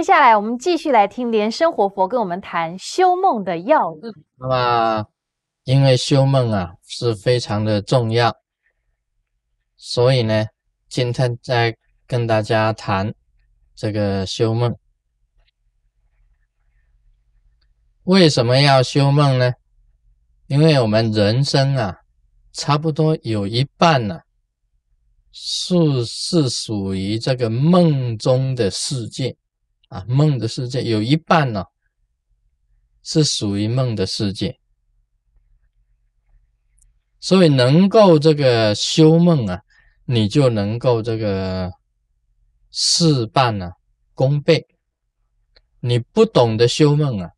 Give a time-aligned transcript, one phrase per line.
[0.00, 4.00] 接下来我们继续来听莲生活佛跟我们谈修梦的要义。
[4.38, 5.06] 那么，
[5.64, 8.34] 因为修梦啊是非常的重要，
[9.76, 10.46] 所以呢，
[10.88, 11.76] 今天再
[12.06, 13.12] 跟大家谈
[13.74, 14.74] 这个修梦。
[18.04, 19.52] 为什么要修梦呢？
[20.46, 21.98] 因为我们人生啊，
[22.54, 24.20] 差不多有一半呢，
[25.30, 29.36] 是是属于这个梦中的世界
[29.90, 31.64] 啊，梦的世界有一半呢，
[33.02, 34.58] 是属于梦的世界，
[37.18, 39.62] 所以能够这个修梦啊，
[40.04, 41.72] 你就能够这个
[42.70, 43.72] 事半呢
[44.14, 44.66] 功倍。
[45.80, 47.30] 你不懂得修梦啊。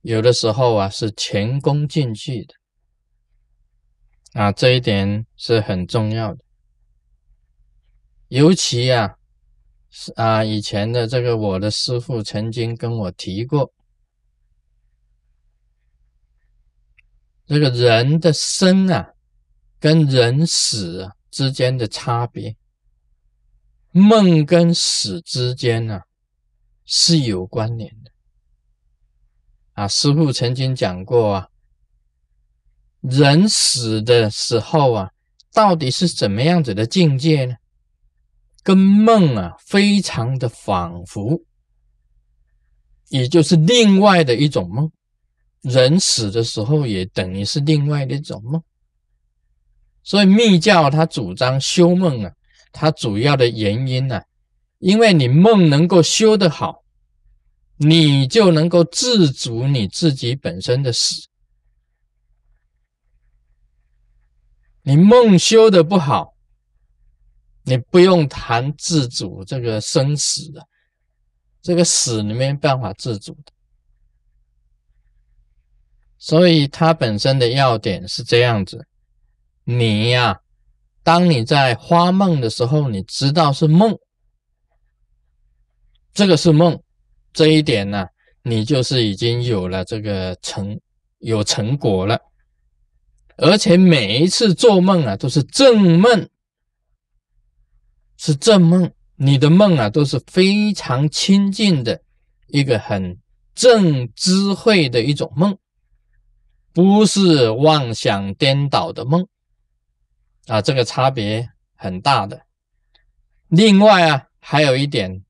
[0.00, 2.54] 有的时候啊，是前功尽弃的
[4.40, 6.42] 啊，这一点是很重要的。
[8.28, 9.16] 尤其啊，
[9.94, 13.70] 是啊，以前的这个我的师傅曾经跟我提过，
[17.46, 19.10] 这个人的生啊，
[19.78, 22.56] 跟人死之间的差别，
[23.90, 26.00] 梦跟死之间呢，
[26.86, 28.10] 是有关联的。
[29.74, 31.48] 啊，师傅曾经讲过啊，
[33.02, 35.10] 人死的时候啊，
[35.52, 37.56] 到底是怎么样子的境界呢？
[38.62, 41.42] 跟梦啊，非常的仿佛，
[43.08, 44.90] 也就是另外的一种梦。
[45.60, 48.62] 人死的时候也等于是另外的一种梦。
[50.02, 52.32] 所以密教他主张修梦啊，
[52.72, 54.22] 它主要的原因呢，
[54.78, 56.82] 因为你梦能够修得好。
[57.78, 61.26] 你就能够自主你自己本身的死。
[64.82, 66.31] 你梦修的不好，
[67.64, 70.66] 你不用谈自主这个生死的，
[71.62, 73.52] 这个死你没办法自主的。
[76.18, 78.86] 所以它本身的要点是这样子：
[79.64, 80.40] 你呀，
[81.02, 83.98] 当你在发梦的时候，你知道是梦，
[86.12, 86.80] 这个是梦。
[87.32, 88.06] 这一点呢，
[88.42, 90.78] 你就是已经有了这个成
[91.18, 92.20] 有成果了，
[93.36, 96.28] 而且每一次做梦啊都是正梦，
[98.24, 102.00] 是正梦，你的梦啊都是非常亲近的
[102.46, 103.18] 一个很
[103.52, 105.58] 正智慧的一种梦，
[106.72, 109.26] 不是妄想颠倒的梦
[110.46, 112.42] 啊，这个差别很大的。
[113.48, 115.24] 另外啊，还有一点。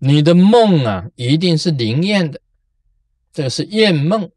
[0.00, 2.40] 你的梦啊，一定是灵验的，
[3.32, 4.32] 这个是验梦。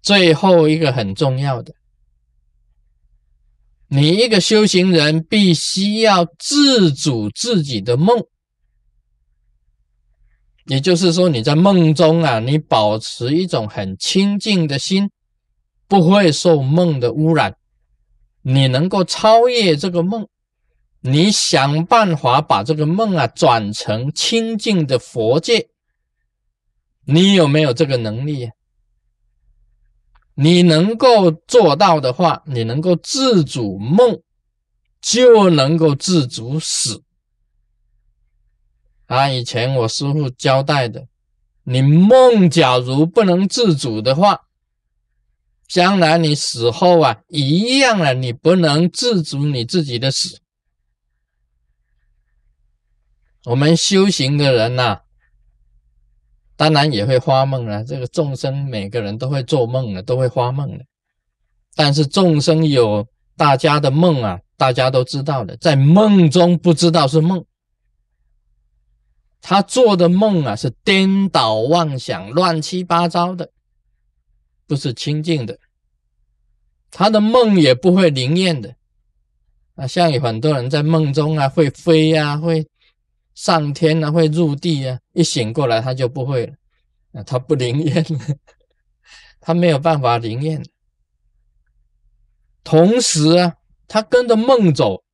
[0.00, 1.74] 最后一个很重要的，
[3.88, 8.24] 你一个修行人必须要自主自己的梦，
[10.66, 15.10] 也就是说，你在梦中啊，你保持一种很清净的心，
[15.86, 17.56] 不会受梦的污染，
[18.42, 20.26] 你能够超越这个梦。
[21.06, 25.68] 你想办法把这个梦啊转成清净的佛界，
[27.04, 28.48] 你有没有这个能力？
[30.34, 34.20] 你能够做到的话，你能够自主梦，
[35.00, 37.02] 就能够自主死。
[39.06, 41.06] 啊，以前我师傅交代的，
[41.62, 44.48] 你梦假如不能自主的话，
[45.68, 50.40] 将来你死后啊，一样啊，你不能自主你自己的死。
[53.44, 55.02] 我们修行的人呐，
[56.64, 57.84] 当然也会发梦了。
[57.84, 60.84] 这个众生每个人都会做梦的，都会发梦的。
[61.74, 67.44] 但是众生有大家的梦啊，大家都知道的，在梦中不知道是梦，
[69.42, 73.50] 他做的梦啊是颠倒妄想、乱七八糟的，
[74.66, 75.58] 不是清净的。
[76.90, 78.74] 他的梦也不会灵验的。
[79.74, 82.66] 啊，像有很多人在梦中啊会飞呀，会。
[83.34, 86.54] 上天呢会入地啊，一醒过来他就不会了，
[87.12, 88.18] 啊，他不灵验了，
[89.40, 90.64] 他没有办法灵验。
[92.62, 93.56] 同时啊，
[93.88, 95.04] 他跟着梦走，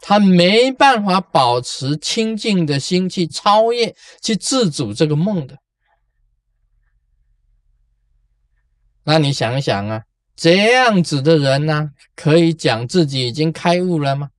[0.00, 5.58] 他没办法保持清净的心去超越、去自主这个梦的。
[9.04, 10.02] 那你想一想啊，
[10.36, 14.30] 这样子的人呢，可以讲自己已经开悟了吗？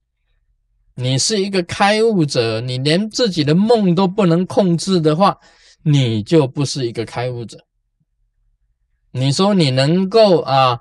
[0.96, 5.40] 你是一个开悟者，你连自己的梦都不能控制的话，
[5.84, 7.66] 你就不是一个开悟者。
[9.12, 10.80] 你说你能够啊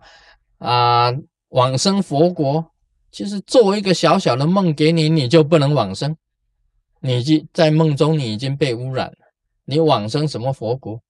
[0.58, 1.12] 啊
[1.48, 2.72] 往生佛国，
[3.10, 6.16] 其实做一个小小的梦给你，你就不能往生。
[7.00, 9.18] 你已在梦中，你已经被污染了，
[9.64, 11.02] 你往生什么佛国？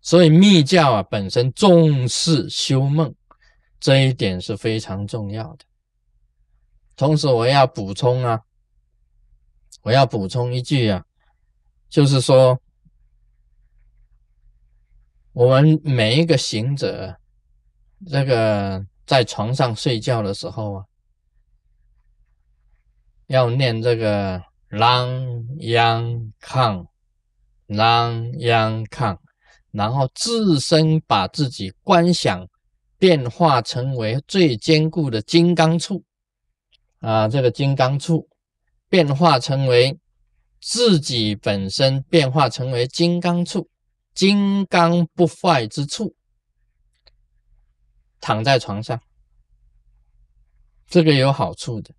[0.00, 3.14] 所以密教啊，本身重视修梦，
[3.84, 5.66] 这一点是非常重要的。
[6.96, 8.40] 同时，我要补充啊，
[9.82, 11.04] 我要补充一句啊，
[11.90, 12.58] 就是说，
[15.32, 17.14] 我们每一个行者，
[18.06, 20.86] 这个在床上睡觉的时候啊。
[23.26, 26.86] 要念这个“啷央抗，
[27.68, 29.20] 啷央抗”，
[29.72, 32.48] 然后自身把自己观想
[32.98, 36.02] 变化成为最坚固的金刚杵
[37.00, 38.26] 啊，这个金刚杵
[38.88, 39.98] 变化成为
[40.60, 43.66] 自己本身变化成为金刚杵，
[44.14, 46.14] 金刚不坏之处，
[48.20, 48.98] 躺在床上，
[50.86, 51.94] 这个有好处的。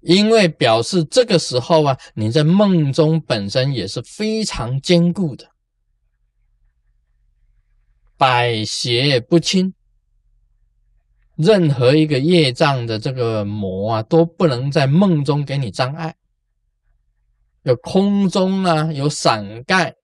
[0.00, 5.50] 因为表示这个时候啊，你在梦中本身也是非常坚固的，
[8.26, 9.74] 百邪不侵，
[11.36, 16.16] 任何一个业障的这个魔啊，都不能在梦中给你障碍。
[17.64, 19.94] 有空中啊，有伞盖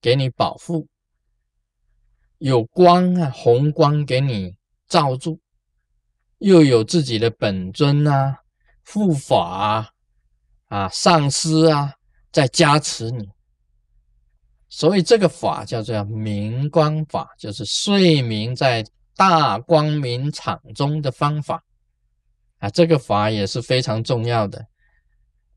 [0.00, 0.88] 给你保护，
[2.38, 4.56] 有光啊，红光给你
[4.88, 5.38] 罩住，
[6.38, 8.38] 又有自己的本尊啊。
[8.90, 9.90] 护法啊，
[10.68, 11.92] 啊上师啊，
[12.32, 13.28] 在加持你，
[14.68, 18.84] 所以这个法叫做明光法，就是睡眠在
[19.16, 21.62] 大光明场中的方法
[22.58, 22.68] 啊。
[22.70, 24.66] 这个法也是非常重要的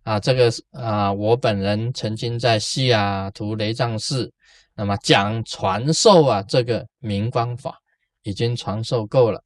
[0.04, 0.20] 啊。
[0.20, 4.32] 这个是啊，我本人曾经在西雅图雷藏寺，
[4.76, 7.78] 那么讲传授啊，这个明光法
[8.22, 9.44] 已经传授够了。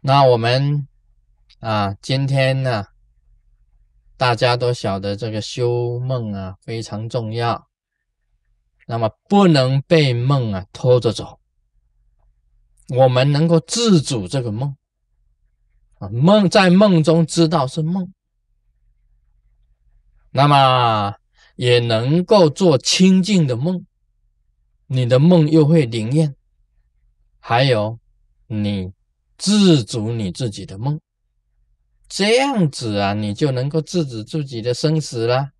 [0.00, 0.88] 那我们
[1.60, 2.84] 啊，今天呢，
[4.16, 7.68] 大家都晓得这个修梦啊非常重要，
[8.86, 11.38] 那么不能被梦啊拖着走，
[12.88, 14.76] 我们能够自主这个梦。
[15.98, 18.12] 啊，梦在梦中知道是梦，
[20.30, 21.14] 那么
[21.56, 23.86] 也能够做清净的梦，
[24.86, 26.34] 你的梦又会灵验，
[27.38, 27.98] 还有
[28.46, 28.92] 你。
[29.38, 30.98] 自主你自己的梦，
[32.08, 35.50] 这样子啊，你就能够制止自己的生死了。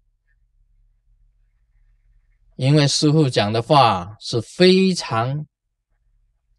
[2.55, 5.47] 因为师傅讲的话是非常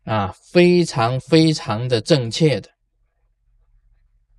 [0.04, 2.70] 啊，非常非常的正确的。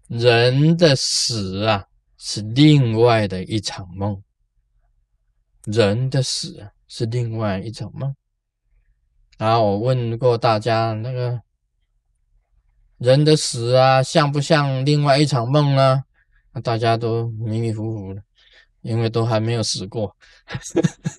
[0.08, 1.86] 人的死啊，
[2.16, 4.22] 是另外的一场梦。
[5.64, 8.14] 人的死是另外一场梦。
[9.38, 11.40] 啊，我问过大家那个。
[12.98, 16.04] 人的死啊，像不像另外一场梦呢？
[16.64, 18.22] 大家都迷迷糊糊的，
[18.80, 20.16] 因为都还没有死过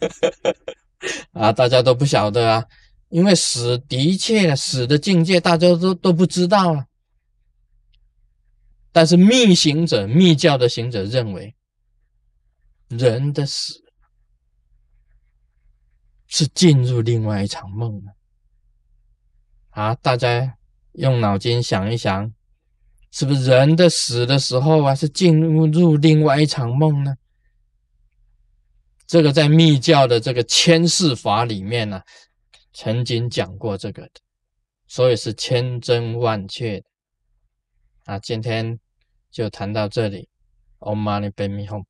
[1.31, 2.65] 啊，大家都不晓得啊。
[3.07, 6.85] 因为死的确，死的境界大家都都不知道啊。
[8.91, 11.55] 但是密行者、密教的行者认为，
[12.89, 13.81] 人的死
[16.27, 18.13] 是进入另外一场梦了
[19.69, 20.58] 啊，大家。
[20.93, 22.33] 用脑筋想一想，
[23.11, 27.15] 是不是人的死的时候啊，是进入另外一场梦呢？
[29.07, 32.01] 这个在密教的这个千世法里面呢，
[32.73, 34.21] 曾经讲过这个的，
[34.87, 36.85] 所以是千真万确的。
[38.05, 38.79] 啊，今天
[39.31, 40.29] 就谈到这里
[40.79, 41.85] ，Om Mani Padme Hum。